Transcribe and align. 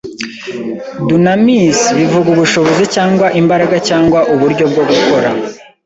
Dunamis 1.07 1.79
bivuga 1.97 2.27
ubushobozi 2.35 2.83
cyangwa 2.95 3.27
imbaraga 3.41 3.75
cyangwa 3.87 4.19
uburyo 4.33 4.63
bwo 4.71 4.83
gukora 4.89 5.29